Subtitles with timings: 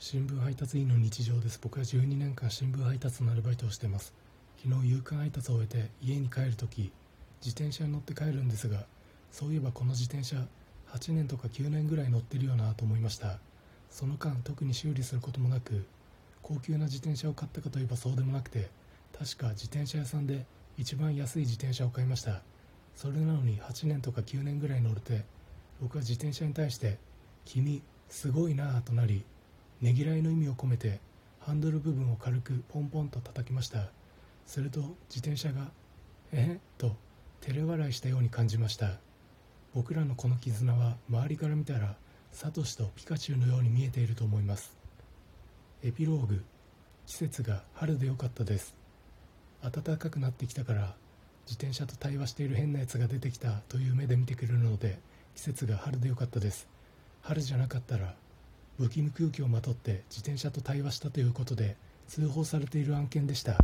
[0.00, 1.58] 新聞配達員の日常です。
[1.60, 4.14] 僕は12年間新聞配達のアルバイトをしています。
[4.62, 6.92] 昨日夕刊配達を終えて家に帰るとき
[7.44, 8.84] 自転車に乗って帰るんですが
[9.32, 10.36] そういえばこの自転車
[10.92, 13.40] 8年とか9年ぐらい乗ってるよなと思いました。
[13.90, 15.84] その間特に修理することもなく
[16.42, 18.70] 高級な自転車を買ったかといえばそうでもなくて
[19.18, 20.46] 確か自転車屋さんで
[20.76, 22.42] 一番安い自転車を買いました。
[22.94, 25.24] それなのに8年とか9年ぐらい乗れて
[25.80, 26.98] 僕は自転車に対して
[27.44, 29.24] 「君すごいなぁ」となり
[29.80, 31.00] ねぎらいの意味を込めて
[31.40, 33.90] ハンドル部分を軽くポンポンと叩きました。
[34.46, 35.70] すると自転車が
[36.32, 36.58] 「え？
[36.58, 36.96] っ?」と
[37.40, 38.98] 照れ笑いしたように感じました。
[39.74, 41.96] 僕らのこの絆は周りから見たら
[42.32, 44.76] サトシとピカチュウのように見えていると思います。
[45.84, 46.44] エピローグ
[47.06, 48.74] 季節が春でよかったです。
[49.62, 50.94] 暖かくなってきたから
[51.46, 54.98] 自転車と対話している変なやつが出てきたという目で見てくれるので
[55.34, 56.66] 季節が春でよかったです。
[57.22, 58.14] 春じゃなかったら
[58.78, 63.58] 不気味空気をまとって自転車と対話したということで通報されている案件でした。